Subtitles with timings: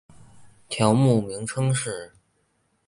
[0.67, 2.11] 条目名称是